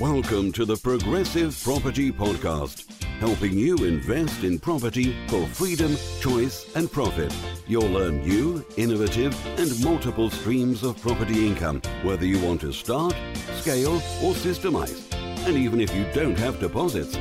[0.00, 2.90] Welcome to the Progressive Property Podcast,
[3.20, 7.30] helping you invest in property for freedom, choice, and profit.
[7.66, 13.14] You'll learn new, innovative, and multiple streams of property income, whether you want to start,
[13.58, 15.04] scale, or systemize,
[15.46, 17.18] and even if you don't have deposits.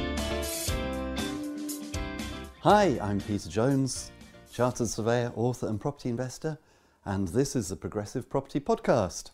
[2.62, 4.14] Hi, I'm Peter Jones,
[4.54, 6.58] Chartered Surveyor, author, and property investor,
[7.04, 9.32] and this is the Progressive Property Podcast.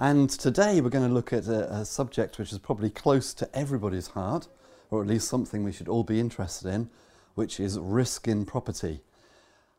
[0.00, 3.50] And today we're going to look at a, a, subject which is probably close to
[3.52, 4.46] everybody's heart,
[4.92, 6.88] or at least something we should all be interested in,
[7.34, 9.00] which is risk in property.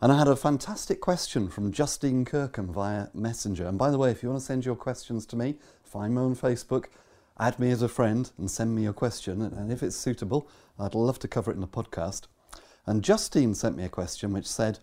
[0.01, 3.65] And I had a fantastic question from Justine Kirkham via Messenger.
[3.65, 6.19] And by the way, if you want to send your questions to me, find me
[6.19, 6.87] on Facebook,
[7.39, 9.41] add me as a friend, and send me your question.
[9.41, 12.23] And if it's suitable, I'd love to cover it in the podcast.
[12.85, 14.79] And Justine sent me a question which said,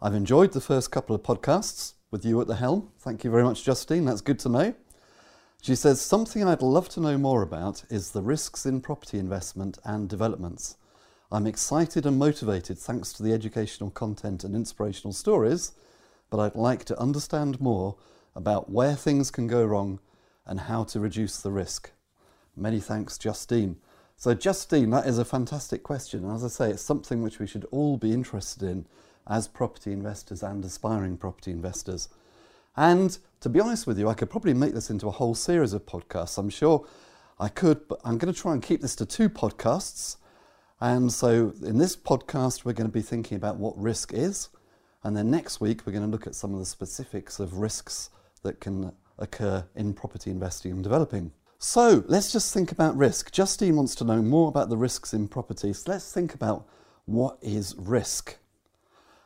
[0.00, 2.90] I've enjoyed the first couple of podcasts with you at the helm.
[2.98, 4.04] Thank you very much, Justine.
[4.04, 4.74] That's good to know.
[5.62, 9.78] She says, Something I'd love to know more about is the risks in property investment
[9.84, 10.76] and developments.
[11.30, 15.72] I'm excited and motivated thanks to the educational content and inspirational stories,
[16.28, 17.96] but I'd like to understand more
[18.34, 20.00] about where things can go wrong
[20.46, 21.92] and how to reduce the risk.
[22.56, 23.76] Many thanks, Justine.
[24.16, 26.24] So, Justine, that is a fantastic question.
[26.24, 28.86] And as I say, it's something which we should all be interested in
[29.28, 32.08] as property investors and aspiring property investors.
[32.76, 35.72] And to be honest with you, I could probably make this into a whole series
[35.72, 36.38] of podcasts.
[36.38, 36.86] I'm sure
[37.38, 40.16] I could, but I'm going to try and keep this to two podcasts.
[40.80, 44.48] And so in this podcast, we're going to be thinking about what risk is.
[45.02, 48.10] And then next week, we're going to look at some of the specifics of risks
[48.42, 51.32] that can occur in property investing and developing.
[51.58, 53.30] So let's just think about risk.
[53.32, 55.74] Justine wants to know more about the risks in property.
[55.74, 56.66] So let's think about
[57.04, 58.38] what is risk.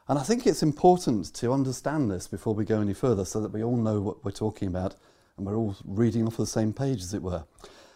[0.07, 3.53] And I think it's important to understand this before we go any further so that
[3.53, 4.97] we all know what we're talking about
[5.37, 7.45] and we're all reading off the same page, as it were.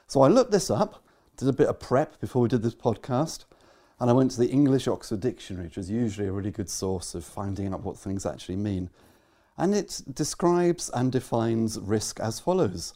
[0.07, 1.05] So I looked this up,
[1.37, 3.45] did a bit of prep before we did this podcast,
[4.01, 7.15] and I went to the English Oxford Dictionary, which is usually a really good source
[7.15, 8.89] of finding out what things actually mean.
[9.59, 12.95] And it describes and defines risk as follows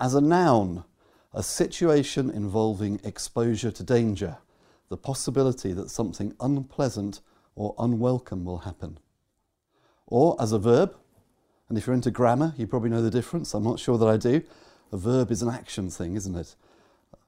[0.00, 0.84] as a noun,
[1.34, 4.38] a situation involving exposure to danger,
[4.88, 7.20] the possibility that something unpleasant
[7.56, 8.98] or unwelcome will happen.
[10.06, 10.94] Or as a verb,
[11.68, 13.52] and if you're into grammar, you probably know the difference.
[13.54, 14.42] I'm not sure that I do.
[14.92, 16.54] A verb is an action thing, isn't it?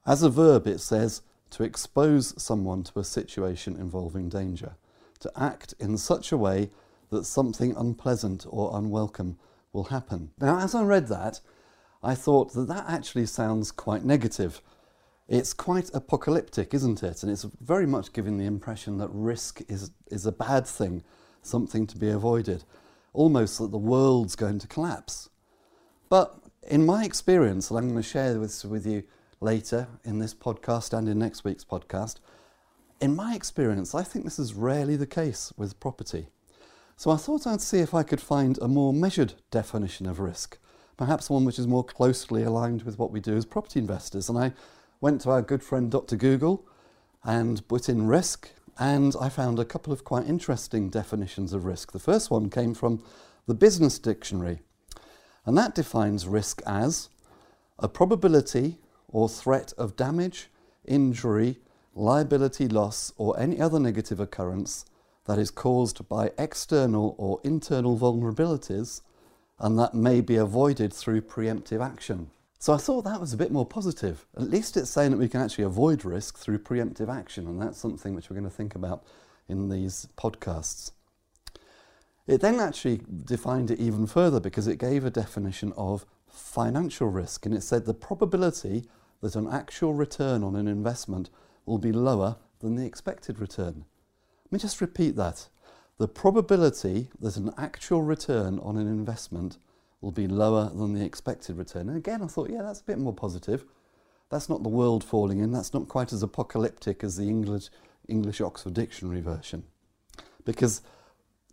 [0.05, 4.75] As a verb, it says to expose someone to a situation involving danger,
[5.19, 6.69] to act in such a way
[7.09, 9.37] that something unpleasant or unwelcome
[9.73, 10.29] will happen.
[10.39, 11.41] Now, as I read that,
[12.01, 14.61] I thought that that actually sounds quite negative.
[15.29, 17.21] It's quite apocalyptic, isn't it?
[17.21, 21.03] And it's very much giving the impression that risk is, is a bad thing,
[21.43, 22.63] something to be avoided,
[23.13, 25.29] almost that the world's going to collapse.
[26.09, 26.35] But
[26.67, 29.03] in my experience, and I'm going to share this with you
[29.39, 32.15] later in this podcast and in next week's podcast,
[32.99, 36.29] in my experience, I think this is rarely the case with property.
[36.97, 40.57] So I thought I'd see if I could find a more measured definition of risk,
[40.97, 44.27] perhaps one which is more closely aligned with what we do as property investors.
[44.27, 44.53] And I
[45.01, 46.15] went to our good friend Dr.
[46.15, 46.65] Google
[47.23, 51.91] and put in risk, and I found a couple of quite interesting definitions of risk.
[51.91, 53.03] The first one came from
[53.47, 54.59] the Business Dictionary,
[55.45, 57.09] and that defines risk as
[57.77, 58.77] a probability
[59.07, 60.49] or threat of damage,
[60.85, 61.59] injury,
[61.95, 64.85] liability loss, or any other negative occurrence
[65.25, 69.01] that is caused by external or internal vulnerabilities
[69.59, 72.31] and that may be avoided through preemptive action.
[72.61, 74.25] So I thought that was a bit more positive.
[74.35, 77.77] At least it's saying that we can actually avoid risk through preemptive action, and that's
[77.77, 79.05] something which we're going to think about
[79.47, 80.91] in these podcasts.
[82.27, 87.45] It then actually defined it even further because it gave a definition of financial risk,
[87.45, 88.83] and it said the probability
[89.21, 91.29] that an actual return on an investment
[91.65, 93.85] will be lower than the expected return.
[94.45, 95.47] Let me just repeat that.
[95.97, 99.57] The probability that an actual return on an investment
[100.01, 101.89] will be lower than the expected return.
[101.89, 103.65] And again, I thought, yeah, that's a bit more positive.
[104.29, 105.51] That's not the world falling in.
[105.51, 107.69] That's not quite as apocalyptic as the English,
[108.07, 109.63] English Oxford Dictionary version.
[110.45, 110.81] Because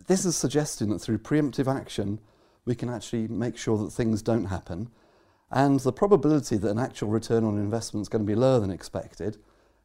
[0.06, 2.20] this is suggesting that through preemptive action,
[2.64, 4.90] we can actually make sure that things don't happen.
[5.50, 8.70] And the probability that an actual return on investment is going to be lower than
[8.70, 9.38] expected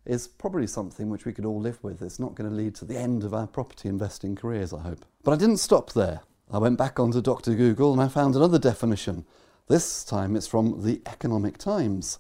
[0.06, 2.02] is probably something which we could all live with.
[2.02, 5.06] It's not going to lead to the end of our property investing careers, I hope.
[5.24, 6.22] But I didn't stop there.
[6.54, 7.56] I went back onto Dr.
[7.56, 9.24] Google and I found another definition.
[9.70, 12.20] This time it's from the Economic Times.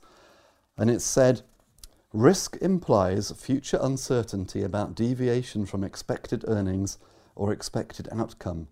[0.77, 1.41] And it said,
[2.13, 6.97] Risk implies future uncertainty about deviation from expected earnings
[7.35, 8.69] or expected outcome.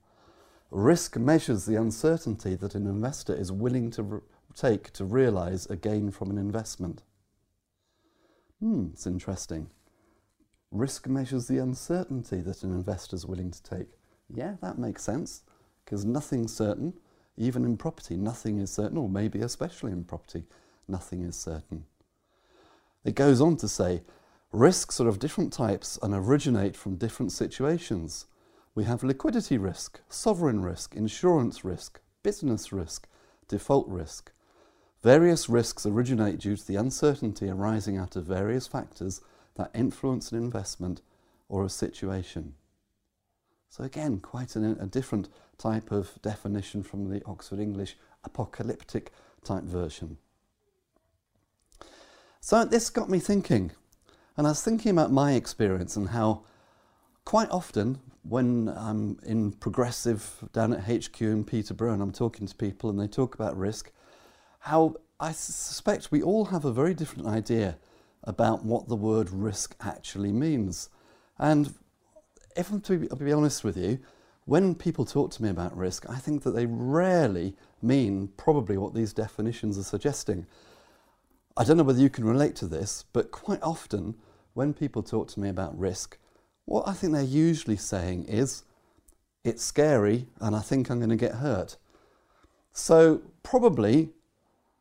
[0.71, 4.19] Risk measures the uncertainty that an investor is willing to re-
[4.55, 7.03] take to realize a gain from an investment.
[8.61, 9.71] Hmm, it's interesting.
[10.71, 13.87] Risk measures the uncertainty that an investor is willing to take.
[14.33, 15.43] Yeah, that makes sense
[15.89, 16.93] because nothing's certain.
[17.35, 20.43] Even in property, nothing is certain, or maybe especially in property,
[20.87, 21.85] nothing is certain.
[23.03, 24.03] It goes on to say
[24.51, 28.27] risks are of different types and originate from different situations.
[28.75, 33.07] We have liquidity risk, sovereign risk, insurance risk, business risk,
[33.47, 34.31] default risk.
[35.01, 39.21] Various risks originate due to the uncertainty arising out of various factors
[39.55, 41.01] that influence an investment
[41.47, 42.53] or a situation.
[43.79, 47.95] So, again, quite an, a different type of definition from the Oxford English
[48.25, 49.13] apocalyptic
[49.45, 50.17] type version.
[52.41, 53.71] So, this got me thinking,
[54.35, 56.43] and I was thinking about my experience and how
[57.23, 62.55] quite often when I'm in progressive down at HQ in Peterborough and I'm talking to
[62.55, 63.93] people and they talk about risk,
[64.59, 67.77] how I suspect we all have a very different idea
[68.25, 70.89] about what the word risk actually means.
[71.37, 71.75] And
[72.59, 73.99] if I'm to be, be honest with you,
[74.45, 78.93] when people talk to me about risk, I think that they rarely mean probably what
[78.93, 80.45] these definitions are suggesting.
[81.55, 84.15] I don't know whether you can relate to this, but quite often
[84.53, 86.17] when people talk to me about risk,
[86.65, 88.63] what I think they're usually saying is,
[89.43, 91.77] it's scary and I think I'm going to get hurt.
[92.73, 94.09] So, probably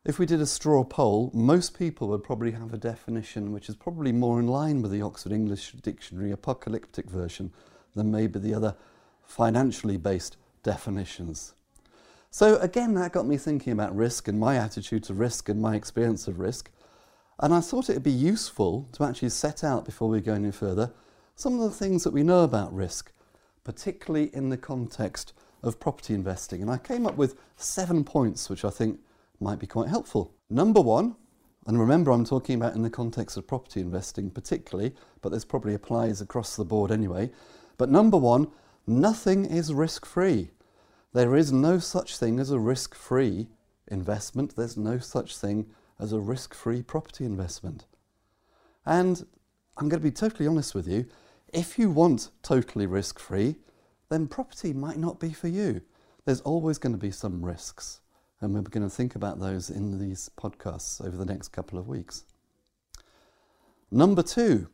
[0.09, 3.75] if we did a straw poll, most people would probably have a definition which is
[3.75, 7.53] probably more in line with the Oxford English Dictionary apocalyptic version
[7.93, 8.75] than maybe the other
[9.23, 11.53] financially based definitions.
[12.31, 15.75] So, again, that got me thinking about risk and my attitude to risk and my
[15.75, 16.71] experience of risk.
[17.39, 20.51] And I thought it would be useful to actually set out before we go any
[20.51, 20.91] further
[21.35, 23.11] some of the things that we know about risk,
[23.63, 26.63] particularly in the context of property investing.
[26.63, 29.01] And I came up with seven points which I think
[29.39, 30.33] might be quite helpful.
[30.49, 31.15] Number one,
[31.65, 35.73] and remember I'm talking about in the context of property investing particularly, but this probably
[35.73, 37.29] applies across the board anyway.
[37.77, 38.47] But number one,
[38.87, 40.51] nothing is risk free.
[41.13, 43.47] There is no such thing as a risk free
[43.87, 45.67] investment, there's no such thing
[45.99, 47.85] as a risk free property investment.
[48.85, 49.25] And
[49.77, 51.05] I'm going to be totally honest with you
[51.51, 53.55] if you want totally risk free,
[54.09, 55.81] then property might not be for you.
[56.25, 58.01] There's always going to be some risks
[58.41, 61.87] and we're going to think about those in these podcasts over the next couple of
[61.87, 62.23] weeks.
[63.91, 64.67] Number two,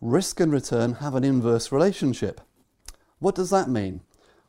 [0.00, 2.40] risk and return have an inverse relationship.
[3.18, 4.02] What does that mean?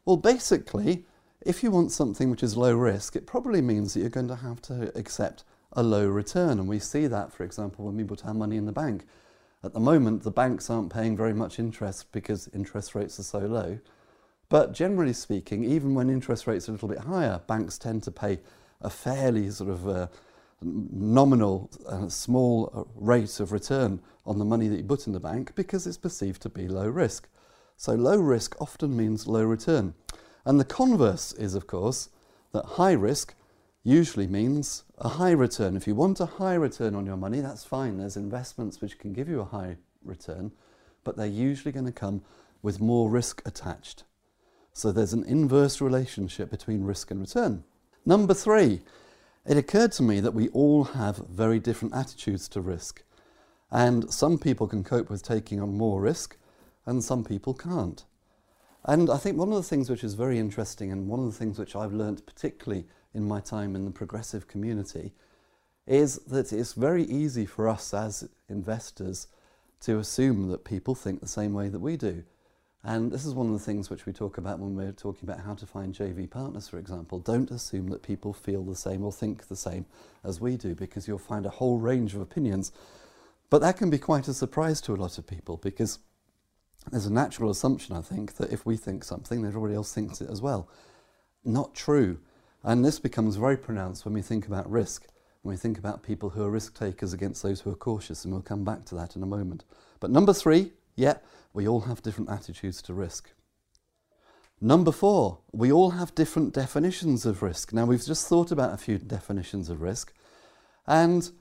[0.03, 1.06] Well, basically,
[1.41, 4.35] if you want something which is low risk, it probably means that you're going to
[4.35, 5.44] have to accept
[5.74, 6.59] a low return.
[6.59, 9.06] And we see that, for example, when we put our money in the bank.
[9.63, 13.39] At the moment, the banks aren't paying very much interest because interest rates are so
[13.39, 13.79] low.
[14.50, 18.12] But generally speaking, even when interest rates are a little bit higher, banks tend to
[18.12, 18.40] pay
[18.82, 20.08] a fairly sort of uh,
[20.62, 25.20] nominal, uh, small uh, rate of return on the money that you put in the
[25.20, 27.28] bank because it's perceived to be low risk.
[27.76, 29.94] So low risk often means low return.
[30.46, 32.10] And the converse is, of course,
[32.54, 33.36] that high risk
[33.84, 35.76] usually means a high return.
[35.76, 37.98] If you want a high return on your money, that's fine.
[37.98, 40.52] There's investments which can give you a high return,
[41.04, 42.22] but they're usually going to come
[42.62, 44.04] with more risk attached.
[44.77, 47.63] So there's an inverse relationship between risk and return.
[48.06, 48.81] Number three,
[49.44, 53.01] it occurred to me that we all have very different attitudes to risk.
[53.72, 56.38] And some people can cope with taking on more risk,
[56.86, 58.05] and some people can't.
[58.86, 61.39] And I think one of the things which is very interesting, and one of the
[61.39, 65.12] things which I've learnt particularly in my time in the progressive community,
[65.88, 69.27] is that it's very easy for us as investors
[69.79, 72.24] to assume that people think the same way that we do.
[72.84, 75.43] And this is one of the things which we talk about when we're talking about
[75.43, 77.19] how to find JV partners, for example.
[77.19, 79.86] Don't assume that people feel the same or think the same
[80.24, 82.72] as we do, because you'll find a whole range of opinions.
[83.50, 86.00] But that can be quite a surprise to a lot of people, because
[86.91, 90.22] there's a natural assumption, I think, that if we think something, then everybody else thinks
[90.22, 90.69] it as well.
[91.43, 92.19] Not true.
[92.63, 95.07] And this becomes very pronounced when we think about risk,
[95.41, 98.34] when we think about people who are risk takers against those who are cautious, and
[98.34, 99.65] we'll come back to that in a moment.
[100.00, 101.20] But number three, yeah,
[101.54, 103.30] we all have different attitudes to risk.
[104.60, 107.72] Number four, we all have different definitions of risk.
[107.72, 110.13] Now, we've just thought about a few definitions of risk.
[110.86, 111.32] And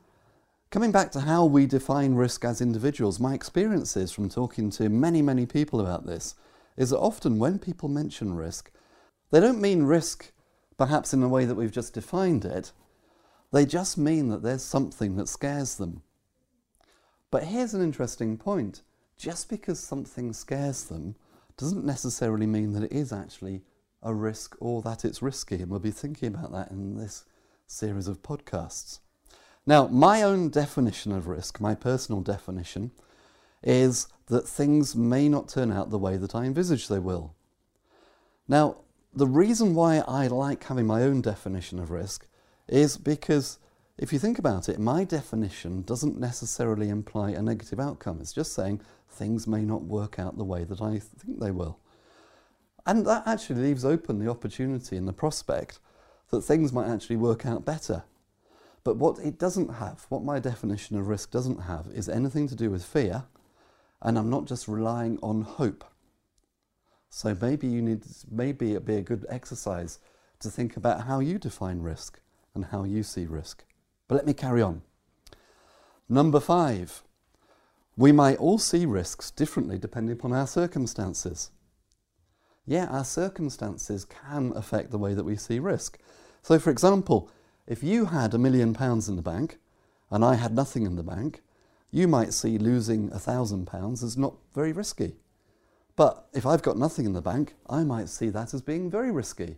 [0.71, 5.23] coming back to how we define risk as individuals, my experiences from talking to many,
[5.23, 6.37] many people about this
[6.77, 8.71] is that often when people mention risk,
[9.33, 10.33] they don't mean risk
[10.77, 12.73] perhaps in the way that we've just defined it,
[13.53, 16.03] they just mean that there's something that scares them.
[17.31, 18.83] But here's an interesting point
[19.17, 21.17] just because something scares them
[21.57, 23.63] doesn't necessarily mean that it is actually
[24.03, 25.57] a risk or that it's risky.
[25.57, 27.25] And we'll be thinking about that in this
[27.67, 29.01] series of podcasts.
[29.67, 32.93] Now, my own definition of risk, my personal definition,
[33.63, 37.35] is that things may not turn out the way that I envisage they will.
[38.47, 38.77] Now,
[39.13, 42.27] the reason why I like having my own definition of risk
[42.69, 43.59] is because
[43.99, 48.19] if you think about it, my definition doesn't necessarily imply a negative outcome.
[48.21, 51.79] It's just saying things may not work out the way that I think they will.
[52.85, 55.79] And that actually leaves open the opportunity and the prospect
[56.31, 58.05] that things might actually work out better.
[58.85, 62.55] But what it doesn't have, what my definition of risk doesn't have, is anything to
[62.55, 63.25] do with fear,
[64.03, 65.85] and I'm not just relying on hope.
[67.09, 69.99] So maybe you need, maybe it'd be a good exercise
[70.41, 72.21] to think about how you define risk
[72.55, 73.65] and how you see risk.
[74.09, 74.83] But let me carry on.
[76.09, 77.03] Number five,
[77.97, 81.51] we might all see risks differently depending upon our circumstances.
[82.67, 85.99] Yeah, our circumstances can affect the way that we see risk.
[86.43, 87.31] So, for example,
[87.67, 89.59] if you had a million pounds in the bank
[90.11, 91.43] and I had nothing in the bank,
[91.91, 95.17] you might see losing a thousand pounds as not very risky.
[95.97, 99.11] But if I've got nothing in the bank, I might see that as being very
[99.11, 99.57] risky.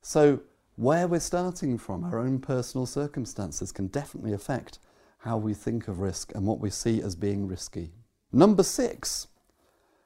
[0.00, 0.40] So,
[0.76, 4.78] where we're starting from, our own personal circumstances, can definitely affect
[5.18, 7.92] how we think of risk and what we see as being risky.
[8.32, 9.28] Number six,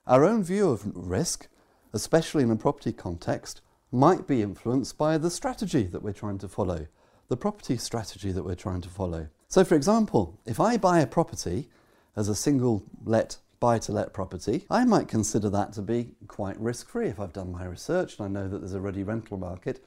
[0.07, 1.49] our own view of risk,
[1.93, 6.49] especially in a property context, might be influenced by the strategy that we're trying to
[6.49, 6.87] follow,
[7.29, 9.29] the property strategy that we're trying to follow.
[9.49, 11.69] So, for example, if I buy a property
[12.15, 16.61] as a single let buy to let property, I might consider that to be quite
[16.61, 19.39] risk free if I've done my research and I know that there's a ready rental
[19.39, 19.83] market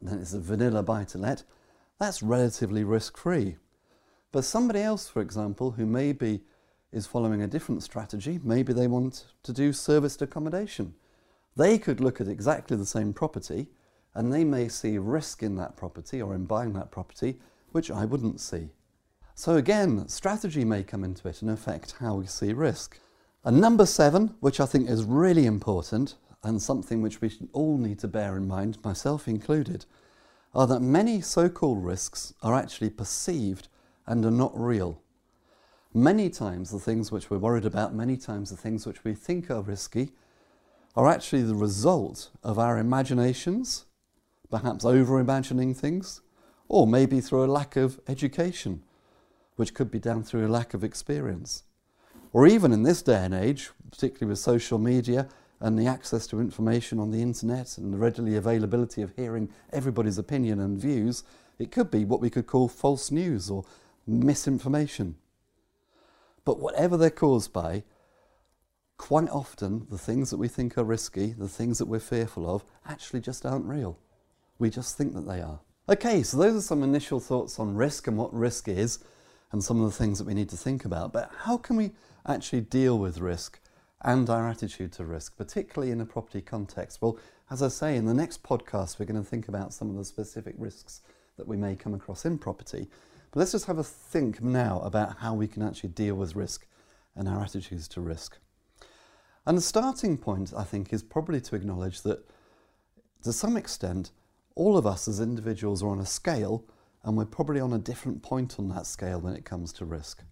[0.00, 1.42] then it's a vanilla buy to let,
[1.98, 3.56] that's relatively risk free.
[4.32, 6.42] But somebody else, for example, who maybe
[6.92, 10.94] is following a different strategy, maybe they want to do serviced accommodation.
[11.56, 13.68] They could look at exactly the same property
[14.14, 17.38] and they may see risk in that property or in buying that property,
[17.72, 18.70] which I wouldn't see.
[19.34, 22.98] So again, strategy may come into it and affect how we see risk.
[23.44, 27.98] And number seven, which I think is really important, and something which we all need
[28.00, 29.84] to bear in mind, myself included,
[30.54, 33.68] are that many so called risks are actually perceived
[34.06, 35.00] and are not real.
[35.92, 39.50] Many times, the things which we're worried about, many times, the things which we think
[39.50, 40.12] are risky,
[40.94, 43.84] are actually the result of our imaginations,
[44.50, 46.20] perhaps over imagining things,
[46.68, 48.82] or maybe through a lack of education,
[49.56, 51.64] which could be down through a lack of experience.
[52.32, 55.28] Or even in this day and age, particularly with social media,
[55.60, 60.18] and the access to information on the internet and the readily availability of hearing everybody's
[60.18, 61.24] opinion and views,
[61.58, 63.64] it could be what we could call false news or
[64.06, 65.16] misinformation.
[66.44, 67.84] But whatever they're caused by,
[68.98, 72.64] quite often the things that we think are risky, the things that we're fearful of,
[72.86, 73.98] actually just aren't real.
[74.58, 75.60] We just think that they are.
[75.88, 78.98] Okay, so those are some initial thoughts on risk and what risk is
[79.52, 81.12] and some of the things that we need to think about.
[81.12, 81.92] But how can we
[82.26, 83.60] actually deal with risk?
[84.02, 87.00] And our attitude to risk, particularly in a property context.
[87.00, 87.18] Well,
[87.50, 90.04] as I say, in the next podcast, we're going to think about some of the
[90.04, 91.00] specific risks
[91.36, 92.88] that we may come across in property.
[93.30, 96.66] But let's just have a think now about how we can actually deal with risk
[97.14, 98.38] and our attitudes to risk.
[99.46, 102.28] And the starting point, I think, is probably to acknowledge that
[103.22, 104.10] to some extent,
[104.54, 106.64] all of us as individuals are on a scale,
[107.04, 110.22] and we're probably on a different point on that scale when it comes to risk.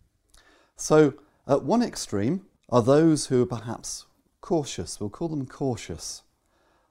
[0.77, 1.15] So,
[1.47, 4.07] at one extreme, are those who are perhaps
[4.41, 5.01] cautious.
[5.01, 6.23] We'll call them cautious.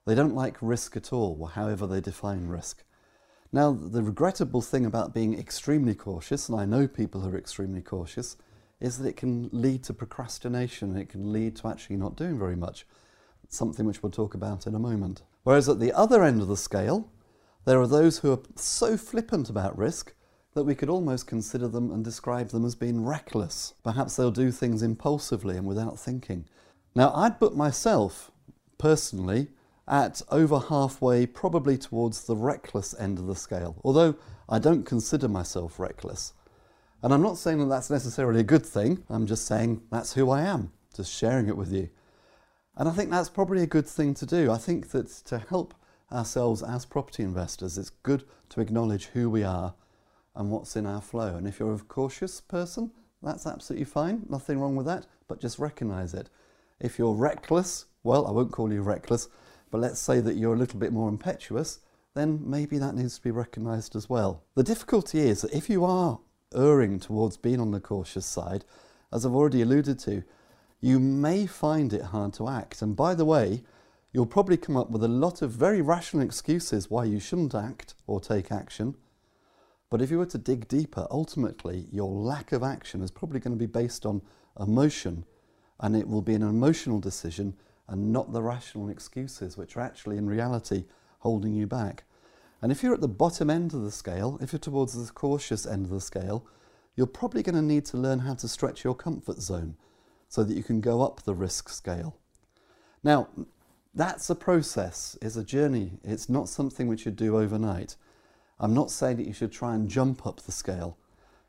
[0.06, 2.84] They don't like risk at all, or however they define risk.
[3.52, 7.82] Now, the regrettable thing about being extremely cautious, and I know people who are extremely
[7.82, 8.36] cautious,
[8.82, 12.38] is that it can lead to procrastination and it can lead to actually not doing
[12.38, 12.86] very much,
[13.50, 15.22] something which we'll talk about in a moment.
[15.44, 17.12] Whereas at the other end of the scale,
[17.66, 20.14] there are those who are so flippant about risk
[20.54, 23.74] that we could almost consider them and describe them as being reckless.
[23.84, 26.46] Perhaps they'll do things impulsively and without thinking.
[26.96, 28.32] Now, I'd put myself,
[28.78, 29.48] personally,
[29.88, 34.16] at over halfway, probably towards the reckless end of the scale, although
[34.48, 36.34] I don't consider myself reckless.
[37.02, 40.30] And I'm not saying that that's necessarily a good thing, I'm just saying that's who
[40.30, 41.90] I am, just sharing it with you.
[42.78, 44.52] And I think that's probably a good thing to do.
[44.52, 45.74] I think that to help
[46.12, 49.74] ourselves as property investors, it's good to acknowledge who we are
[50.36, 51.36] and what's in our flow.
[51.36, 55.60] And if you're a cautious person, that's absolutely fine, nothing wrong with that, but just
[55.60, 56.30] recognize it.
[56.80, 59.30] If you're reckless, well, I won't call you reckless,
[59.72, 61.80] but let's say that you're a little bit more impetuous,
[62.14, 64.44] then maybe that needs to be recognized as well.
[64.56, 66.20] The difficulty is that if you are
[66.54, 68.66] erring towards being on the cautious side,
[69.12, 70.24] as I've already alluded to,
[70.82, 72.82] you may find it hard to act.
[72.82, 73.64] And by the way,
[74.12, 77.96] you'll probably come up with a lot of very rational excuses why you shouldn't act
[78.06, 78.96] or take action
[79.94, 83.56] But if you were to dig deeper, ultimately your lack of action is probably going
[83.56, 84.24] to be based on
[84.60, 85.24] emotion,
[85.82, 87.54] and it will be an emotional decision
[87.88, 90.86] and not the rational excuses, which are actually in reality
[91.20, 92.06] holding you back.
[92.60, 95.68] And if you're at the bottom end of the scale, if you're towards the cautious
[95.68, 96.44] end of the scale,
[96.96, 99.76] you're probably going to need to learn how to stretch your comfort zone
[100.28, 102.18] so that you can go up the risk scale.
[103.04, 103.28] Now,
[103.94, 106.00] that's a process, it's a journey.
[106.04, 107.96] It's not something which you do overnight.
[108.60, 110.98] I'm not saying that you should try and jump up the scale.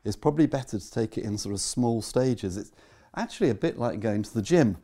[0.03, 2.57] It's probably better to take it in sort of small stages.
[2.57, 2.71] It's
[3.15, 4.77] actually a bit like going to the gym.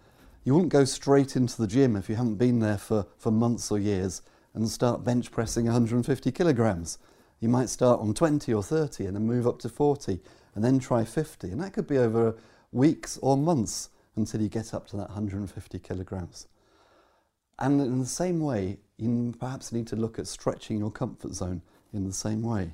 [0.43, 3.69] You wouldn't go straight into the gym if you haven't been there for, for months
[3.71, 4.23] or years
[4.53, 6.97] and start bench pressing 150 kilograms.
[7.39, 10.19] You might start on 20 or 30 and then move up to 40
[10.55, 11.49] and then try 50.
[11.49, 12.35] And that could be over
[12.71, 16.47] weeks or months until you get up to that 150 kilograms.
[17.59, 21.61] And in the same way, you perhaps need to look at stretching your comfort zone
[21.93, 22.73] in the same way.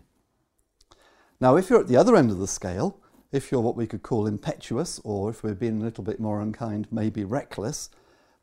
[1.39, 2.99] Now, if you're at the other end of the scale,
[3.31, 6.41] if you're what we could call impetuous, or if we're being a little bit more
[6.41, 7.89] unkind, maybe reckless,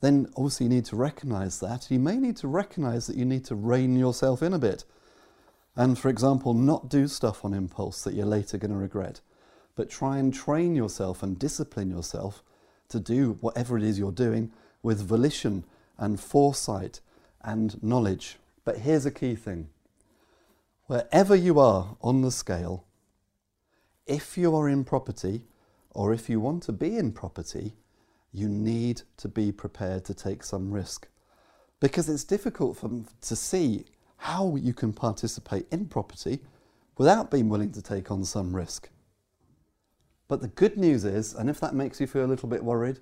[0.01, 1.91] then obviously you need to recognize that.
[1.91, 4.85] You may need to recognize that you need to rein yourself in a bit.
[5.77, 9.21] And, for example, not do stuff on impulse that you're later going to regret,
[9.75, 12.43] but try and train yourself and discipline yourself
[12.91, 14.53] to do whatever it is you're doing
[14.83, 15.65] with volition
[15.99, 17.01] and foresight
[17.43, 18.37] and knowledge.
[18.65, 19.69] But here's a key thing
[20.87, 22.85] wherever you are on the scale,
[24.07, 25.43] if you are in property
[25.91, 27.75] or if you want to be in property,
[28.33, 31.09] you need to be prepared to take some risk.
[31.81, 32.91] Because it's difficult for,
[33.23, 33.85] to see
[34.17, 36.41] how you can participate in property
[36.97, 38.89] without being willing to take on some risk.
[40.29, 42.99] But the good news is, and if that makes you feel a little bit worried,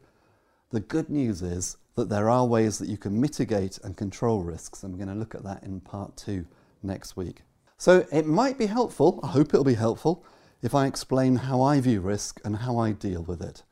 [0.71, 4.83] the good news is that there are ways that you can mitigate and control risks,
[4.83, 6.47] and we're going to look at that in part two
[6.83, 7.43] next week.
[7.83, 10.25] So it might be helpful, I hope it'll be helpful,
[10.63, 13.65] if I explain how I view risk and how I deal with it.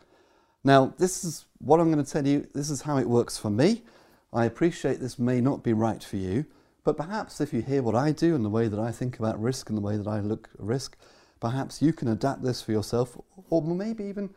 [0.64, 3.50] Now, this is what I'm going to tell you, this is how it works for
[3.50, 3.84] me.
[4.32, 6.44] I appreciate this may not be right for you,
[6.82, 9.40] but perhaps if you hear what I do and the way that I think about
[9.40, 10.96] risk and the way that I look at risk,
[11.38, 13.16] perhaps you can adapt this for yourself
[13.48, 14.30] or maybe even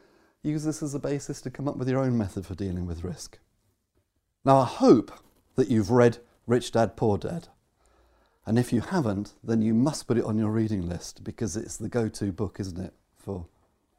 [0.43, 3.03] use this as a basis to come up with your own method for dealing with
[3.03, 3.39] risk.
[4.45, 5.11] Now, I hope
[5.55, 7.47] that you've read Rich Dad Poor Dad.
[8.45, 11.77] And if you haven't, then you must put it on your reading list because it's
[11.77, 13.45] the go to book, isn't it, for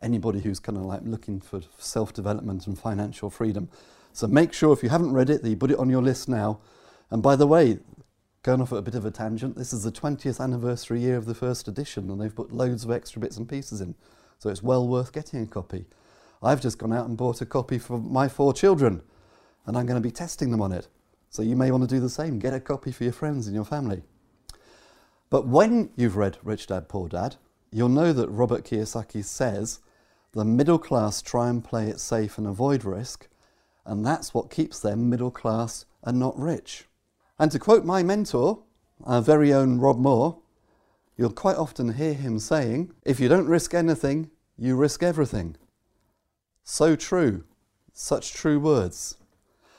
[0.03, 3.71] anybody who's kind of like looking for self development and financial freedom.
[4.13, 6.29] So make sure if you haven't read it that you put it on your list
[6.29, 6.61] now.
[7.11, 7.79] And by the way,
[8.43, 11.25] going off at a bit of a tangent, this is the 20th anniversary year of
[11.25, 13.95] the first edition, and they've put loads of extra bits and pieces in.
[14.39, 15.87] So it's well worth getting a copy.
[16.43, 19.01] I've just gone out and bought a copy for my four children,
[19.65, 20.89] and I'm going to be testing them on it.
[21.31, 22.39] So you may want to do the same.
[22.39, 24.03] Get a copy for your friends and your family.
[25.35, 27.35] But when you've read Rich Dad Poor Dad,
[27.73, 29.81] you'll know that Robert Kiyosaki says
[30.31, 33.27] the middle class try and play it safe and avoid risk,
[33.85, 36.85] and that's what keeps them middle class and not rich.
[37.37, 38.63] And to quote my mentor,
[39.03, 40.39] our very own Rob Moore,
[41.17, 45.57] you'll quite often hear him saying, if you don't risk anything, you risk everything.
[46.63, 47.43] So true,
[47.93, 49.17] such true words.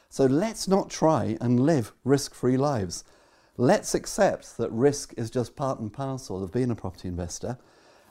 [0.10, 3.06] So let's not try and live risk free lives.
[3.58, 7.58] Let's accept that risk is just part and parcel of being a property investor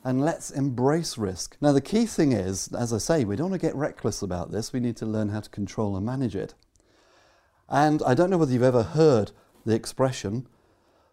[0.03, 1.57] and let's embrace risk.
[1.61, 4.53] Now, the key thing is, as I say, we don't want to get reckless about
[4.53, 4.73] this.
[4.73, 6.55] We need to learn how to control and manage it.
[7.69, 9.33] And I don't know whether you've ever heard
[9.65, 10.47] the expression,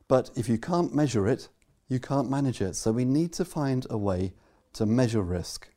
[0.10, 1.48] but if you can't measure it,
[1.88, 2.76] you can't manage it.
[2.76, 4.34] So we need to find a way
[4.74, 5.70] to measure risk.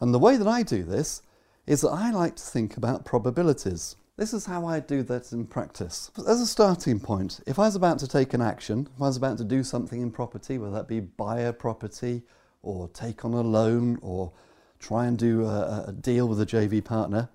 [0.00, 1.22] And the way that I do this
[1.66, 3.94] is that I like to think about probabilities.
[4.16, 6.12] This is how I do that in practice.
[6.28, 9.16] As a starting point, if I was about to take an action, if I was
[9.16, 12.22] about to do something in property, whether that be buy a property
[12.62, 14.30] or take on a loan or
[14.78, 17.28] try and do a, a deal with a JV partner,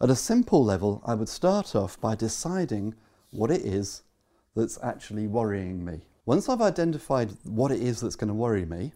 [0.00, 2.96] at a simple level, I would start off by deciding
[3.30, 4.02] what it is
[4.56, 6.00] that's actually worrying me.
[6.24, 8.92] Once I've identified what it is that's going to worry me,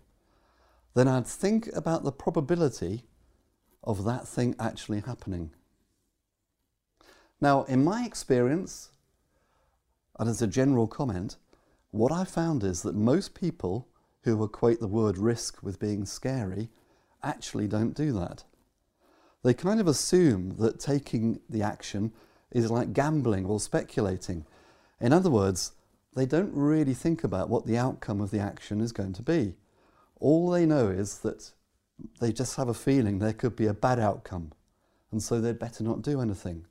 [0.95, 3.05] then I'd think about the probability
[3.85, 5.53] of that thing actually happening.
[7.41, 8.91] Now, in my experience,
[10.19, 11.37] and as a general comment,
[11.91, 13.89] what I found is that most people
[14.23, 16.69] who equate the word risk with being scary
[17.23, 18.45] actually don't do that.
[19.43, 22.13] They kind of assume that taking the action
[22.51, 24.45] is like gambling or speculating.
[25.01, 25.73] In other words,
[26.15, 29.55] they don't really think about what the outcome of the action is going to be.
[30.19, 31.53] All they know is that
[32.21, 34.53] they just have a feeling there could be a bad outcome,
[35.11, 36.67] and so they'd better not do anything.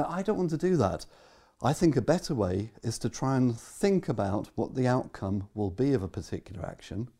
[0.00, 1.04] Now, I don't want to do that.
[1.62, 5.68] I think a better way is to try and think about what the outcome will
[5.68, 7.10] be of a particular action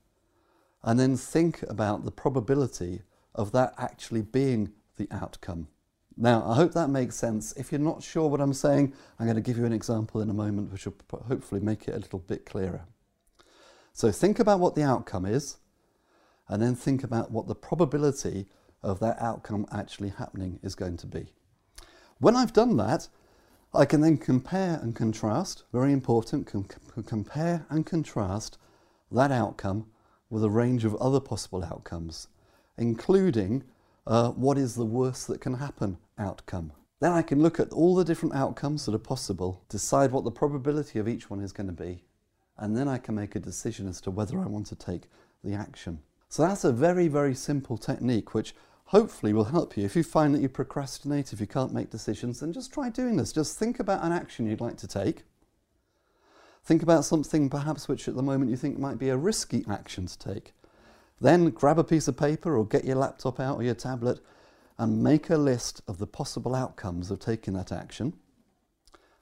[0.82, 3.02] and then think about the probability
[3.34, 5.68] of that actually being the outcome.
[6.16, 7.52] Now, I hope that makes sense.
[7.52, 10.30] If you're not sure what I'm saying, I'm going to give you an example in
[10.30, 10.96] a moment which will
[11.28, 12.86] hopefully make it a little bit clearer.
[13.92, 15.58] So think about what the outcome is
[16.48, 18.46] and then think about what the probability
[18.82, 21.34] of that outcome actually happening is going to be.
[22.20, 23.08] When I've done that,
[23.72, 26.66] I can then compare and contrast, very important, com-
[27.06, 28.58] compare and contrast
[29.10, 29.86] that outcome
[30.28, 32.28] with a range of other possible outcomes,
[32.76, 33.64] including
[34.06, 36.72] uh, what is the worst that can happen outcome.
[37.00, 40.30] Then I can look at all the different outcomes that are possible, decide what the
[40.30, 42.04] probability of each one is going to be,
[42.58, 45.04] and then I can make a decision as to whether I want to take
[45.42, 46.00] the action.
[46.28, 48.54] So that's a very, very simple technique which
[48.90, 49.84] hopefully will help you.
[49.84, 53.16] If you find that you procrastinate, if you can't make decisions, then just try doing
[53.16, 53.32] this.
[53.32, 55.22] Just think about an action you'd like to take.
[56.64, 60.06] Think about something perhaps which at the moment you think might be a risky action
[60.06, 60.54] to take.
[61.20, 64.18] Then grab a piece of paper or get your laptop out or your tablet
[64.76, 68.14] and make a list of the possible outcomes of taking that action.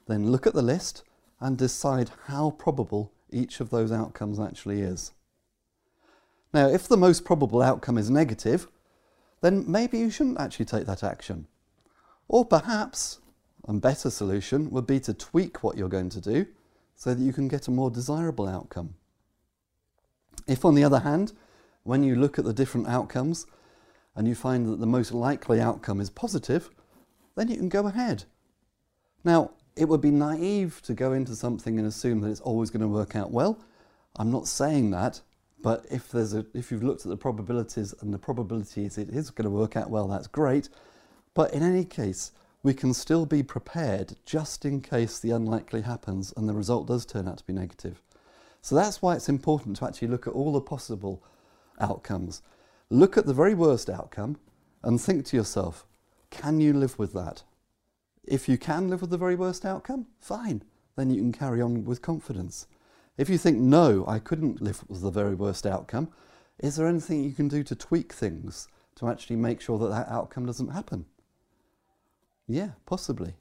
[0.07, 1.03] Then look at the list
[1.41, 5.13] and decide how probable each of those outcomes actually is.
[6.55, 8.67] Now, if the most probable outcome is negative,
[9.41, 11.47] then maybe you shouldn't actually take that action.
[12.29, 13.21] Or perhaps
[13.67, 16.47] a better solution would be to tweak what you're going to do
[16.95, 18.95] so that you can get a more desirable outcome.
[20.47, 21.33] If, on the other hand,
[21.85, 23.47] when you look at the different outcomes
[24.17, 26.71] and you find that the most likely outcome is positive,
[27.37, 28.25] then you can go ahead.
[29.23, 32.81] Now, it would be naive to go into something and assume that it's always going
[32.81, 33.59] to work out well.
[34.17, 35.21] I'm not saying that,
[35.63, 39.09] but if, there's a, if you've looked at the probabilities and the probability is it
[39.11, 40.69] is going to work out well, that's great.
[41.35, 46.33] But in any case, we can still be prepared just in case the unlikely happens
[46.37, 48.03] and the result does turn out to be negative.
[48.63, 51.23] So that's why it's important to actually look at all the possible
[51.81, 52.43] outcomes.
[52.91, 54.39] Look at the very worst outcome
[54.83, 55.87] and think to yourself,
[56.31, 57.43] can you live with that?
[58.25, 60.63] If you can live with the very worst outcome, fine,
[60.97, 62.67] then you can carry on with confidence.
[63.19, 66.09] If you think, no, I couldn't live with the very worst outcome,
[66.61, 70.09] is there anything you can do to tweak things to actually make sure that that
[70.09, 71.05] outcome doesn't happen?
[72.47, 73.35] Yeah, possibly.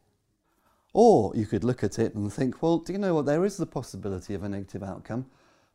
[0.94, 3.28] Or you could look at it and think, well, do you know what?
[3.28, 5.28] There is the possibility of a negative outcome,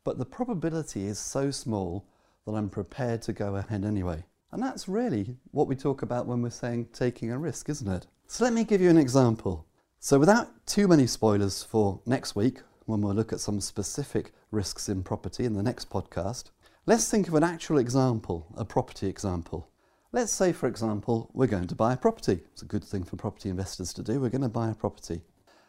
[0.03, 2.05] but the probability is so small
[2.45, 4.25] that I'm prepared to go ahead anyway.
[4.51, 8.09] And that's really what we talk about when we're saying taking a risk, isn't it?
[8.27, 9.65] So let me give you an example.
[10.01, 14.89] So, without too many spoilers for next week, when we'll look at some specific risks
[14.89, 16.51] in property in the next podcast,
[16.87, 19.69] let's think of an actual example, a property example.
[20.13, 22.41] Let's say, for example, we're going to buy a property.
[22.53, 24.21] It's a good thing for property investors to do.
[24.21, 25.23] We're going to buy a property.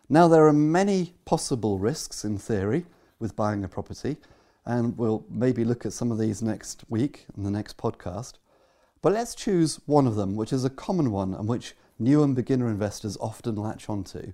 [0.10, 2.86] Now, there are many possible risks in theory
[3.20, 4.18] with buying a property,
[4.66, 8.34] and we'll maybe look at some of these next week in the next podcast.
[9.02, 12.36] But let's choose one of them, which is a common one and which new and
[12.36, 14.34] beginner investors often latch onto,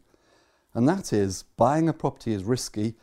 [0.73, 2.95] and that is buying a property is risky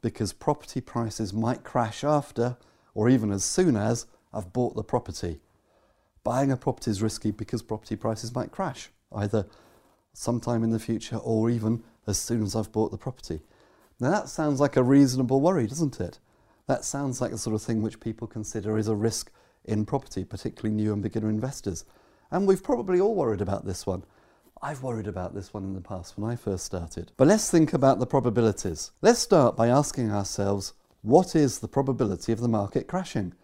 [0.00, 2.56] because property prices might crash after
[2.94, 5.40] or even as soon as I've bought the property.
[6.24, 9.46] Buying a property is risky because property prices might crash either
[10.12, 13.40] sometime in the future or even as soon as I've bought the property.
[14.00, 16.18] Now that sounds like a reasonable worry, doesn't it?
[16.66, 19.30] That sounds like the sort of thing which people consider is a risk
[19.64, 21.84] in property, particularly new and beginner investors.
[22.30, 24.04] And we've probably all worried about this one.
[24.64, 27.10] I've worried about this one in the past when I first started.
[27.16, 28.92] But let's think about the probabilities.
[29.00, 33.34] Let's start by asking ourselves what is the probability of the market crashing?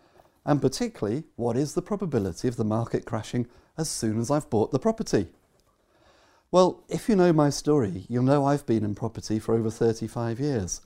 [0.46, 4.70] And particularly, what is the probability of the market crashing as soon as I've bought
[4.70, 5.26] the property?
[6.52, 10.38] Well, if you know my story, you'll know I've been in property for over 35
[10.38, 10.83] years.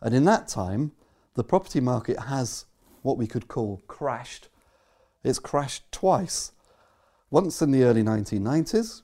[0.00, 0.92] And in that time,
[1.34, 2.66] the property market has
[3.02, 4.46] what we could call crashed.
[5.24, 6.52] It's crashed twice.
[7.30, 9.02] Once in the early 1990s,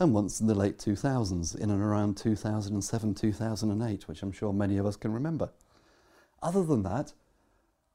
[0.00, 4.78] and once in the late 2000s, in and around 2007, 2008, which I'm sure many
[4.78, 5.50] of us can remember.
[6.42, 7.12] Other than that,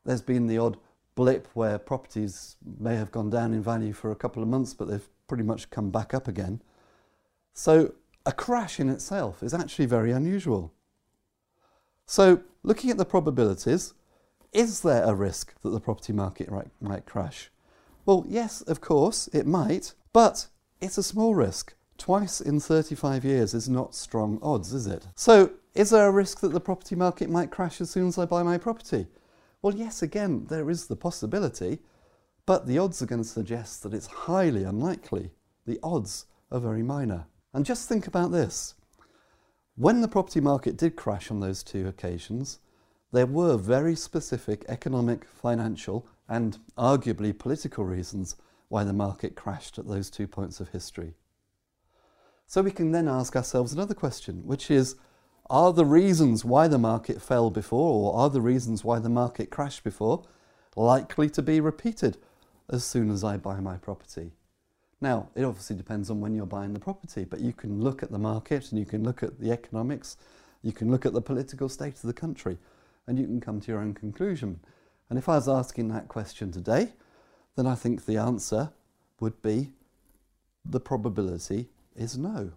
[0.06, 0.78] there's been the odd
[1.16, 4.88] blip where properties may have gone down in value for a couple of months, but
[4.88, 6.62] they've pretty much come back up again.
[7.54, 10.72] So a crash in itself is actually very unusual.
[12.06, 13.96] So, looking at the probabilities,
[14.54, 17.50] is there a risk that the property market might crash?
[18.06, 20.48] Well, yes, of course, it might, but
[20.80, 21.74] it's a small risk.
[21.98, 25.08] Twice in 35 years is not strong odds, is it?
[25.16, 28.26] So, is there a risk that the property market might crash as soon as I
[28.26, 29.08] buy my property?
[29.62, 31.80] Well, yes, again, there is the possibility,
[32.46, 35.32] but the odds are going to suggest that it's highly unlikely.
[35.66, 37.26] The odds are very minor.
[37.54, 38.76] And just think about this.
[39.76, 42.60] When the property market did crash on those two occasions,
[43.12, 48.36] there were very specific economic, financial, and arguably political reasons
[48.68, 51.14] why the market crashed at those two points of history.
[52.48, 54.96] So we can then ask ourselves another question, which is
[55.50, 59.50] are the reasons why the market fell before, or are the reasons why the market
[59.52, 60.24] crashed before,
[60.76, 62.18] likely to be repeated
[62.70, 64.32] as soon as I buy my property?
[65.02, 68.12] Now, it obviously depends on when you're buying the property, but you can look at
[68.12, 70.18] the market and you can look at the economics,
[70.64, 72.58] you can look at the political state of the country,
[73.06, 74.60] and you can come to your own conclusion.
[75.10, 76.94] And if I was asking that question today,
[77.56, 78.72] then I think the answer
[79.20, 79.74] would be
[80.64, 82.52] the probability is no.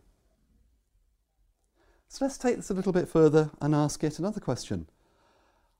[2.08, 4.88] So let's take this a little bit further and ask it another question.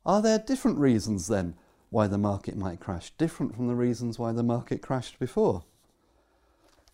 [0.05, 1.55] Are there different reasons then
[1.91, 5.65] why the market might crash, different from the reasons why the market crashed before?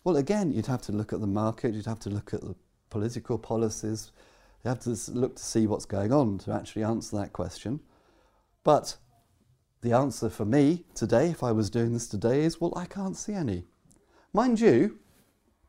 [0.03, 2.55] Well, again, you'd have to look at the market, you'd have to look at the
[2.89, 4.11] political policies,
[4.63, 7.81] you have to look to see what's going on to actually answer that question.
[8.63, 8.97] But
[9.81, 13.17] the answer for me today, if I was doing this today, is well, I can't
[13.17, 13.65] see any.
[14.33, 14.99] Mind you,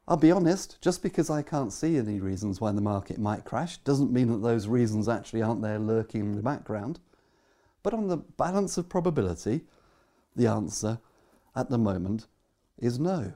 [0.09, 3.79] I'll be honest, just because I can't see any reasons why the market might crash
[3.79, 7.01] doesn't mean that those reasons actually aren't there lurking in the background.
[7.83, 9.62] But on the balance of probability,
[10.37, 11.01] the answer
[11.57, 12.29] at the moment
[12.79, 13.33] is no.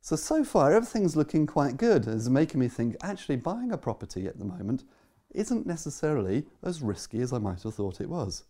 [0.00, 2.06] So, so far, everything's looking quite good.
[2.06, 4.84] It's making me think actually buying a property at the moment
[5.30, 8.44] isn't necessarily as risky as I might have thought it was.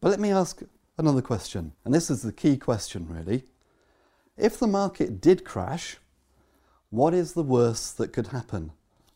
[0.00, 0.62] But let me ask
[0.98, 3.44] another question, and this is the key question really.
[4.36, 5.98] If the market did crash,
[6.92, 8.70] what is the worst that could happen?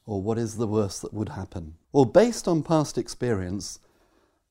[0.06, 1.74] Or what is the worst that would happen?
[1.92, 3.80] Well, based on past experience,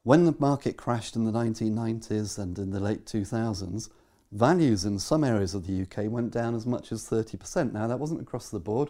[0.04, 3.90] when the market crashed in the 1990s and in the late 2000s,
[4.32, 7.74] values in some areas of the UK went down as much as 30%.
[7.74, 8.90] Now, that wasn't across the board.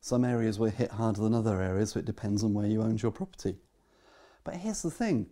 [0.00, 3.02] Some areas were hit harder than other areas, so it depends on where you owned
[3.02, 3.56] your property.
[4.44, 5.26] But here's the thing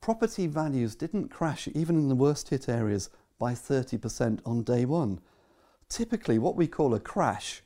[0.00, 5.20] property values didn't crash, even in the worst hit areas, by 30% on day one
[5.88, 7.62] typically what we call a crash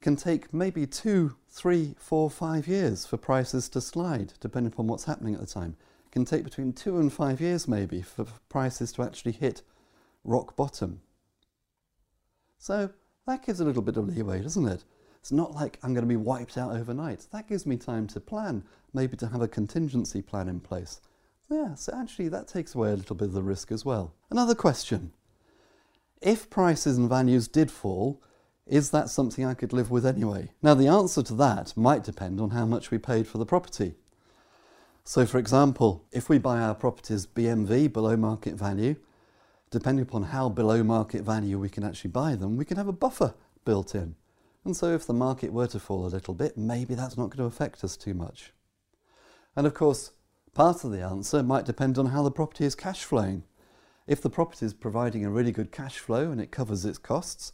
[0.00, 5.04] can take maybe two, three, four, five years for prices to slide, depending upon what's
[5.04, 5.76] happening at the time.
[6.06, 9.62] It can take between two and five years maybe for prices to actually hit
[10.24, 11.00] rock bottom.
[12.58, 12.90] So
[13.26, 14.84] that gives a little bit of leeway, doesn't it?
[15.20, 17.28] It's not like I'm going to be wiped out overnight.
[17.32, 21.00] That gives me time to plan, maybe to have a contingency plan in place.
[21.48, 24.14] Yeah, so actually that takes away a little bit of the risk as well.
[24.30, 25.12] Another question
[26.22, 28.22] if prices and values did fall,
[28.66, 30.52] is that something I could live with anyway?
[30.62, 33.94] Now, the answer to that might depend on how much we paid for the property.
[35.04, 38.96] So, for example, if we buy our properties BMV below market value,
[39.70, 42.92] depending upon how below market value we can actually buy them, we can have a
[42.92, 44.14] buffer built in.
[44.64, 47.38] And so, if the market were to fall a little bit, maybe that's not going
[47.38, 48.52] to affect us too much.
[49.56, 50.12] And of course,
[50.54, 53.42] part of the answer might depend on how the property is cash flowing.
[54.06, 57.52] If the property is providing a really good cash flow and it covers its costs,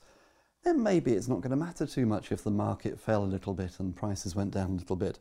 [0.64, 3.54] then maybe it's not going to matter too much if the market fell a little
[3.54, 5.18] bit and prices went down a little bit.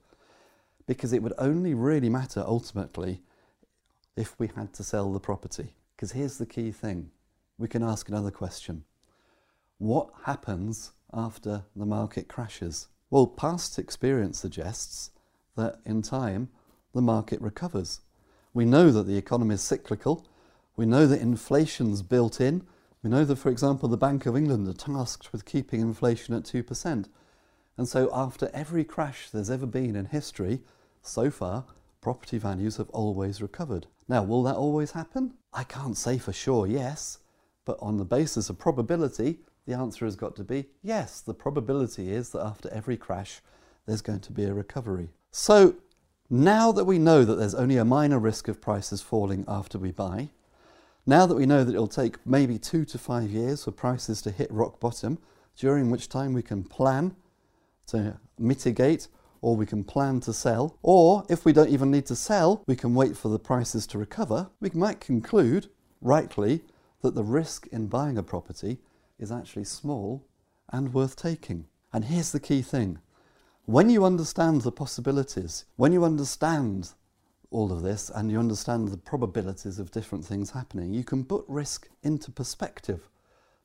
[0.86, 3.22] Because it would only really matter ultimately
[4.16, 5.74] if we had to sell the property.
[5.96, 7.12] Because here's the key thing
[7.58, 8.84] we can ask another question
[9.80, 12.88] What happens after the market crashes?
[13.10, 15.12] Well, past experience suggests
[15.56, 16.50] that in time
[16.94, 18.02] the market recovers.
[18.54, 20.26] We know that the economy is cyclical
[20.78, 22.66] we know that inflation's built in.
[23.04, 26.44] We know that, for example, the Bank of England are tasked with keeping inflation at
[26.44, 27.10] 2%.
[27.78, 30.62] And so, after every crash there's ever been in history,
[31.02, 31.66] so far,
[32.00, 33.88] property values have always recovered.
[34.08, 35.34] Now, will that always happen?
[35.52, 37.20] I can't say for sure, yes.
[37.66, 41.22] But on the basis of probability, the answer has got to be yes.
[41.22, 43.42] The probability is that after every crash,
[43.86, 45.10] there's going to be a recovery.
[45.32, 45.76] So,
[46.30, 49.92] now that we know that there's only a minor risk of prices falling after we
[49.92, 50.30] buy,
[51.08, 54.32] now that we know that it'll take maybe two to five years for prices to
[54.32, 55.18] hit rock bottom,
[55.56, 57.16] during which time we can plan
[57.88, 59.08] to mitigate
[59.42, 62.76] or we can plan to sell, or if we don't even need to sell, we
[62.76, 65.70] can wait for the prices to recover, we might conclude,
[66.02, 66.64] rightly,
[67.02, 68.80] that the risk in buying a property
[69.20, 70.26] is actually small
[70.74, 71.66] and worth taking.
[71.94, 73.00] And here's the key thing.
[73.66, 76.94] When you understand the possibilities, when you understand
[77.50, 81.46] all of this and you understand the probabilities of different things happening, you can put
[81.48, 83.10] risk into perspective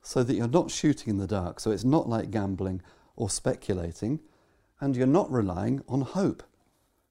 [0.03, 1.61] so that you're not shooting in the dark.
[1.61, 2.83] So it's not like gambling
[3.17, 4.21] or speculating,
[4.81, 6.43] and you're not relying on hope.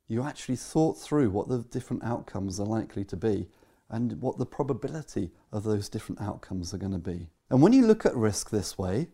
[0.07, 3.47] You actually thought through what the different outcomes are likely to be
[3.89, 7.29] and what the probability of those different outcomes are going to be.
[7.49, 9.07] And when you look at risk this way,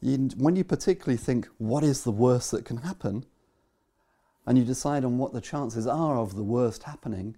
[0.00, 3.24] you, when you particularly think, what is the worst that can happen?
[4.46, 7.36] And you decide on what the chances are of the worst happening,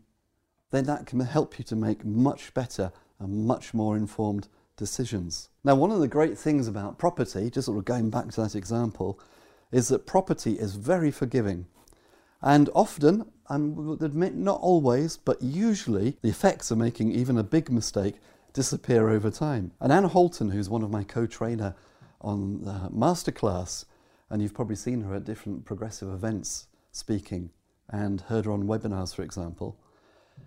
[0.70, 5.48] then that can help you to make much better and much more informed decisions.
[5.64, 8.54] Now, one of the great things about property, just sort of going back to that
[8.54, 9.20] example,
[9.70, 11.66] is that property is very forgiving.
[12.40, 17.44] And often, I would admit not always, but usually, the effects of making even a
[17.44, 18.16] big mistake
[18.52, 19.72] disappear over time.
[19.80, 21.74] And Anne Holton, who's one of my co-trainer
[22.20, 23.84] on the masterclass,
[24.30, 27.50] and you've probably seen her at different progressive events speaking
[27.88, 29.78] and heard her on webinars, for example,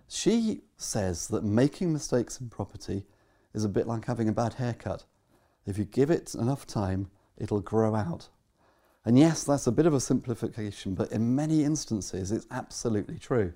[0.07, 3.05] she says that making mistakes in property
[3.53, 5.03] is a bit like having a bad haircut.
[5.65, 8.29] If you give it enough time, it'll grow out.
[9.03, 13.53] And yes, that's a bit of a simplification, but in many instances, it's absolutely true.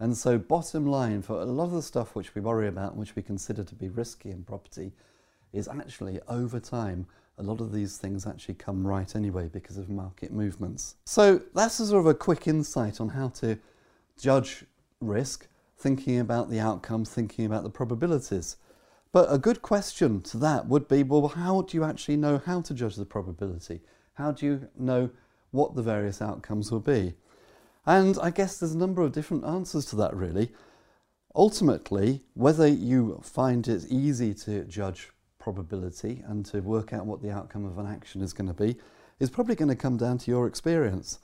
[0.00, 3.14] And so, bottom line for a lot of the stuff which we worry about, which
[3.14, 4.92] we consider to be risky in property,
[5.52, 7.06] is actually over time,
[7.42, 10.94] a lot of these things actually come right anyway because of market movements.
[11.04, 13.58] So, that's a sort of a quick insight on how to
[14.20, 14.64] judge
[15.00, 18.56] risk, thinking about the outcomes, thinking about the probabilities.
[19.10, 22.60] But a good question to that would be well, how do you actually know how
[22.62, 23.80] to judge the probability?
[24.14, 25.10] How do you know
[25.50, 27.14] what the various outcomes will be?
[27.84, 30.52] And I guess there's a number of different answers to that, really.
[31.34, 35.10] Ultimately, whether you find it easy to judge
[35.42, 38.76] probability and to work out what the outcome of an action is going to be
[39.18, 41.18] is probably going to come down to your experience.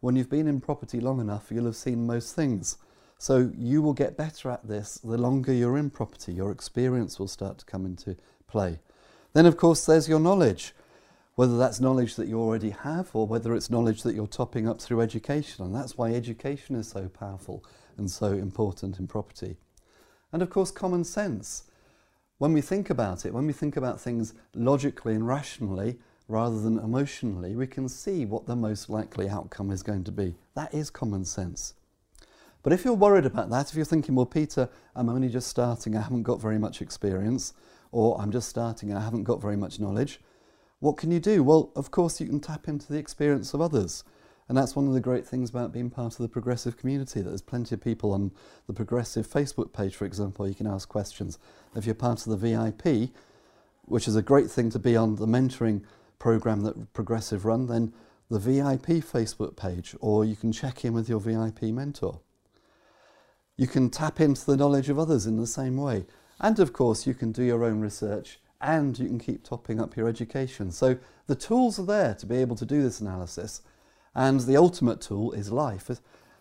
[0.00, 2.76] When you've been in property long enough, you'll have seen most things.
[3.18, 6.32] So you will get better at this the longer you're in property.
[6.32, 8.80] Your experience will start to come into play.
[9.32, 10.74] Then, of course, there's your knowledge
[11.34, 14.80] whether that's knowledge that you already have or whether it's knowledge that you're topping up
[14.80, 15.64] through education.
[15.64, 17.64] And that's why education is so powerful
[17.96, 19.56] and so important in property.
[20.32, 21.64] And of course, common sense.
[22.42, 26.76] When we think about it, when we think about things logically and rationally rather than
[26.76, 30.34] emotionally, we can see what the most likely outcome is going to be.
[30.56, 31.74] That is common sense.
[32.64, 35.96] But if you're worried about that, if you're thinking, well, Peter, I'm only just starting,
[35.96, 37.52] I haven't got very much experience,
[37.92, 40.20] or I'm just starting and I haven't got very much knowledge,
[40.80, 41.44] what can you do?
[41.44, 44.02] Well, of course, you can tap into the experience of others.
[44.48, 47.28] And that's one of the great things about being part of the progressive community, that
[47.28, 48.32] there's plenty of people on
[48.66, 51.38] the progressive Facebook page, for example, you can ask questions.
[51.74, 53.10] If you're part of the VIP,
[53.86, 55.82] which is a great thing to be on the mentoring
[56.18, 57.92] program that Progressive run, then
[58.30, 62.20] the VIP Facebook page, or you can check in with your VIP mentor.
[63.56, 66.06] You can tap into the knowledge of others in the same way.
[66.40, 69.96] And of course, you can do your own research and you can keep topping up
[69.96, 70.70] your education.
[70.70, 73.60] So the tools are there to be able to do this analysis.
[74.14, 75.90] And the ultimate tool is life.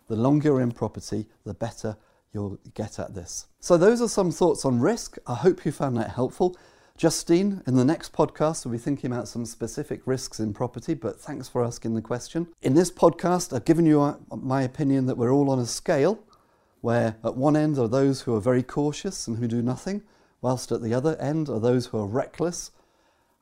[0.08, 1.98] The longer you're in property, the better
[2.34, 3.48] you'll get at this.
[3.60, 5.18] So those are some thoughts on risk.
[5.28, 6.58] I hope you found that helpful.
[6.98, 11.20] Justine, in the next podcast, we'll be thinking about some specific risks in property, but
[11.20, 12.48] thanks for asking the question.
[12.62, 16.24] In this podcast, I've given you uh, my opinion that we're all on a scale
[16.82, 20.04] where at one end are those who are very cautious and who do nothing,
[20.42, 22.72] whilst at the other end are those who are reckless.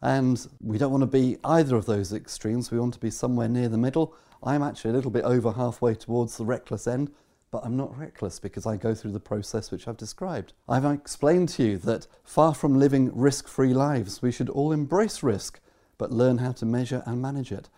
[0.01, 2.71] And we don't want to be either of those extremes.
[2.71, 4.15] We want to be somewhere near the middle.
[4.41, 7.12] I'm actually a little bit over halfway towards the reckless end,
[7.51, 10.53] but I'm not reckless because I go through the process which I've described.
[10.69, 15.21] I've explained to you that far from living risk free lives, we should all embrace
[15.23, 15.59] risk,
[15.97, 17.69] but learn how to measure and manage it.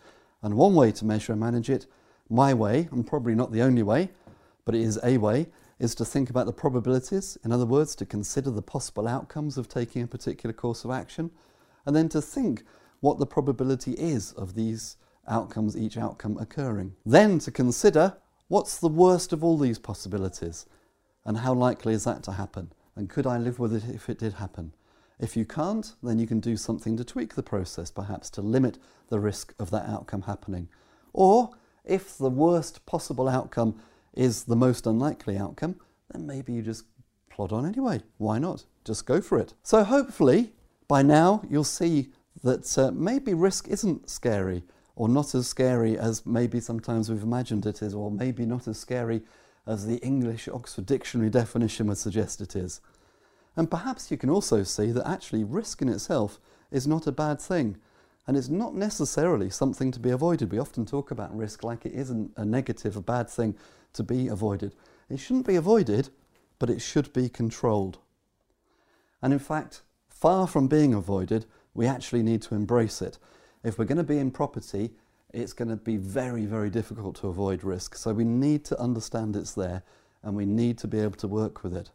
[0.43, 1.87] And one way to measure and manage it,
[2.29, 4.09] my way, and probably not the only way,
[4.65, 5.47] but it is a way,
[5.79, 9.67] is to think about the probabilities, in other words, to consider the possible outcomes of
[9.67, 11.31] taking a particular course of action,
[11.85, 12.63] and then to think
[12.99, 16.95] what the probability is of these outcomes, each outcome occurring.
[17.05, 18.17] Then to consider
[18.47, 20.65] what's the worst of all these possibilities,
[21.25, 24.19] and how likely is that to happen, and could I live with it if it
[24.19, 24.73] did happen?
[25.19, 28.79] If you can't, then you can do something to tweak the process, perhaps to limit
[29.09, 30.67] the risk of that outcome happening.
[31.13, 31.51] Or
[31.85, 33.79] if the worst possible outcome
[34.13, 35.75] is the most unlikely outcome,
[36.11, 36.85] then maybe you just
[37.29, 38.01] plod on anyway.
[38.17, 38.65] Why not?
[38.83, 39.53] Just go for it.
[39.63, 40.53] So hopefully
[40.91, 42.09] by now you'll see
[42.43, 44.61] that uh, maybe risk isn't scary
[44.97, 48.77] or not as scary as maybe sometimes we've imagined it is, or maybe not as
[48.77, 49.21] scary
[49.65, 52.81] as the English Oxford Dictionary definition would suggest it is.
[53.55, 56.41] And perhaps you can also see that actually risk in itself
[56.71, 57.77] is not a bad thing.
[58.27, 60.51] And it's not necessarily something to be avoided.
[60.51, 63.55] We often talk about risk like it isn't a negative, a bad thing
[63.93, 64.75] to be avoided.
[65.09, 66.09] It shouldn't be avoided,
[66.59, 67.99] but it should be controlled.
[69.21, 69.83] And in fact,
[70.21, 73.17] far from being avoided, we actually need to embrace it.
[73.63, 74.91] If we're going to be in property,
[75.33, 77.95] it's going to be very, very difficult to avoid risk.
[77.95, 79.81] So we need to understand it's there
[80.21, 81.89] and we need to be able to work with it.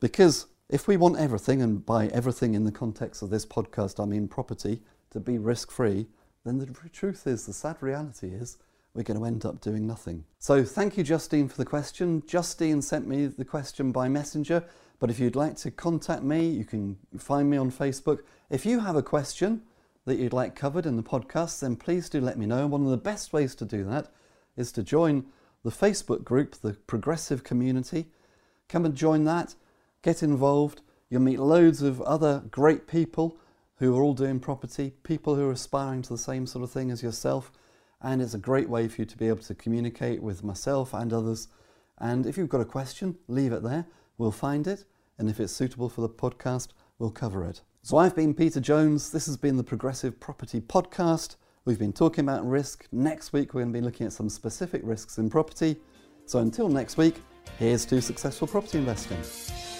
[0.00, 4.04] Because if we want everything, and by everything in the context of this podcast, I
[4.04, 6.08] mean property, to be risk free,
[6.44, 8.58] then the truth is, the sad reality is,
[8.94, 10.24] we're going to end up doing nothing.
[10.40, 12.22] So thank you, Justine, for the question.
[12.26, 14.64] Justine sent me the question by messenger,
[14.98, 18.20] but if you'd like to contact me, you can find me on Facebook.
[18.50, 19.62] If you have a question
[20.06, 22.66] that you'd like covered in the podcast, then please do let me know.
[22.66, 24.08] One of the best ways to do that
[24.56, 25.26] is to join
[25.62, 28.06] the Facebook group, the Progressive Community.
[28.68, 29.54] Come and join that,
[30.02, 30.80] get involved.
[31.10, 33.38] You'll meet loads of other great people
[33.76, 36.90] who are all doing property, people who are aspiring to the same sort of thing
[36.90, 37.52] as yourself.
[38.00, 41.12] And it's a great way for you to be able to communicate with myself and
[41.12, 41.48] others.
[41.98, 43.86] And if you've got a question, leave it there.
[44.18, 44.84] We'll find it.
[45.16, 47.62] And if it's suitable for the podcast, we'll cover it.
[47.82, 49.10] So I've been Peter Jones.
[49.10, 51.36] This has been the Progressive Property Podcast.
[51.64, 52.86] We've been talking about risk.
[52.92, 55.76] Next week, we're going to be looking at some specific risks in property.
[56.26, 57.22] So until next week,
[57.58, 59.77] here's to successful property investing.